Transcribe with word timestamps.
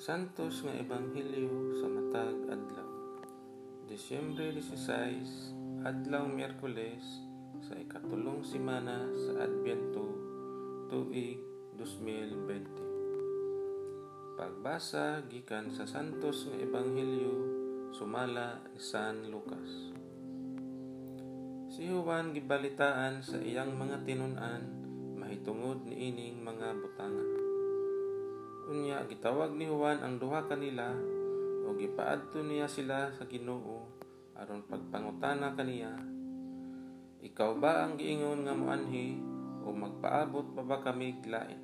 Santos 0.00 0.64
nga 0.64 0.72
Ebanghelyo 0.72 1.76
sa 1.76 1.84
matag 1.84 2.32
adlaw. 2.48 2.88
Disyembre 3.84 4.48
16, 4.48 5.84
adlaw 5.84 6.24
Miyerkules 6.24 7.04
sa 7.60 7.76
ikatulong 7.76 8.40
simana 8.40 9.04
sa 9.12 9.44
Adbyento 9.44 10.08
tuig 10.88 11.36
2020. 11.76 14.40
Pagbasa 14.40 15.20
gikan 15.28 15.68
sa 15.68 15.84
Santos 15.84 16.48
nga 16.48 16.56
Ebanghelyo 16.56 17.36
sumala 17.92 18.64
ni 18.72 18.80
San 18.80 19.28
Lucas. 19.28 19.92
Si 21.68 21.92
Juan 21.92 22.32
gibalitaan 22.32 23.20
sa 23.20 23.36
iyang 23.36 23.76
mga 23.76 24.00
tinun-an 24.08 24.64
mahitungod 25.20 25.84
ni 25.84 26.08
ining 26.08 26.40
mga 26.40 26.72
butangan. 26.80 27.49
Unya 28.70 29.02
gitawag 29.10 29.58
ni 29.58 29.66
Juan 29.66 29.98
ang 29.98 30.22
duha 30.22 30.46
kanila 30.46 30.94
o 31.66 31.74
gipaadto 31.74 32.38
niya 32.38 32.70
sila 32.70 33.10
sa 33.10 33.26
Ginoo 33.26 33.90
aron 34.38 34.62
pagpangutana 34.62 35.58
kaniya 35.58 35.90
Ikaw 37.18 37.50
ba 37.58 37.82
ang 37.82 37.98
giingon 37.98 38.46
nga 38.46 38.54
moanhi 38.54 39.18
o 39.66 39.74
magpaabot 39.74 40.54
pa 40.54 40.62
ba 40.62 40.78
kami 40.86 41.18
lain? 41.26 41.58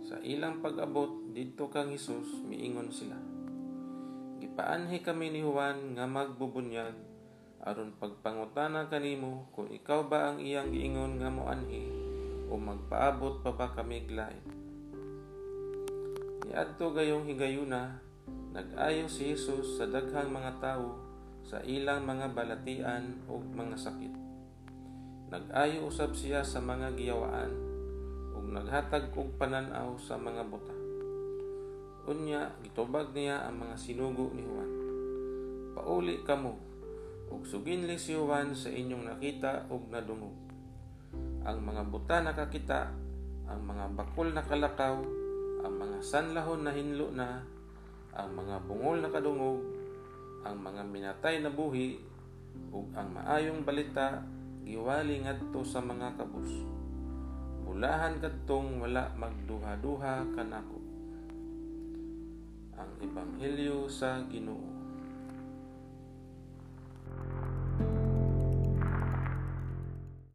Sa 0.00 0.16
ilang 0.24 0.64
pag-abot 0.64 1.28
didto 1.36 1.68
kang 1.68 1.92
Hesus 1.92 2.40
miingon 2.40 2.88
sila 2.88 3.20
Gipaanhi 4.40 5.04
kami 5.04 5.28
ni 5.28 5.44
Juan 5.44 5.92
nga 5.92 6.08
magbubunyag 6.08 6.96
aron 7.68 7.92
pagpangutana 8.00 8.88
kanimo 8.88 9.52
kung 9.52 9.68
ikaw 9.68 10.08
ba 10.08 10.32
ang 10.32 10.40
iyang 10.40 10.72
giingon 10.72 11.20
nga 11.20 11.28
moanhi 11.28 11.84
o 12.48 12.56
magpaabot 12.56 13.44
pa 13.44 13.52
ba 13.52 13.76
kami 13.76 14.08
lain? 14.08 14.69
Niadto 16.50 16.90
gayong 16.90 17.30
higayuna, 17.30 18.02
nag-ayo 18.50 19.06
si 19.06 19.30
Jesus 19.30 19.78
sa 19.78 19.86
daghang 19.86 20.34
mga 20.34 20.58
tawo 20.58 20.98
sa 21.46 21.62
ilang 21.62 22.02
mga 22.02 22.34
balatian 22.34 23.22
ug 23.30 23.54
mga 23.54 23.78
sakit. 23.78 24.10
Nag-ayo 25.30 25.86
usab 25.86 26.10
siya 26.10 26.42
sa 26.42 26.58
mga 26.58 26.98
giyawaan 26.98 27.54
ug 28.34 28.50
naghatag 28.50 29.14
og 29.14 29.30
pananaw 29.38 29.94
sa 30.02 30.18
mga 30.18 30.42
buta. 30.50 30.74
Unya 32.10 32.50
gitubag 32.66 33.14
niya 33.14 33.46
ang 33.46 33.62
mga 33.62 33.78
sinugo 33.78 34.34
ni 34.34 34.42
Juan. 34.42 34.70
Pauli 35.78 36.26
kamo 36.26 36.58
ug 37.30 37.46
suginli 37.46 37.94
si 37.94 38.18
Juan 38.18 38.58
sa 38.58 38.74
inyong 38.74 39.06
nakita 39.06 39.70
ug 39.70 39.86
nadungog. 39.86 40.34
Ang 41.46 41.62
mga 41.62 41.82
buta 41.86 42.18
nakakita, 42.26 42.90
ang 43.46 43.62
mga 43.62 43.94
bakol 43.94 44.34
nakalakaw, 44.34 45.19
ang 45.60 45.74
mga 45.76 45.98
sanlahon 46.00 46.64
na 46.64 46.72
hinlo 46.72 47.12
na, 47.12 47.44
ang 48.16 48.32
mga 48.32 48.64
bungol 48.64 49.04
na 49.04 49.12
kadungog, 49.12 49.60
ang 50.40 50.56
mga 50.56 50.82
minatay 50.88 51.44
na 51.44 51.52
buhi, 51.52 52.00
ug 52.72 52.88
ang 52.96 53.12
maayong 53.12 53.62
balita 53.62 54.24
giwali 54.64 55.20
ngadto 55.20 55.60
sa 55.62 55.84
mga 55.84 56.16
kabus. 56.16 56.50
Bulahan 57.62 58.18
kadtong 58.18 58.82
wala 58.82 59.12
magduha-duha 59.14 60.32
kanako. 60.34 60.80
Ang 62.80 62.90
Ebanghelyo 63.04 63.86
sa 63.86 64.24
Ginoo. 64.26 64.79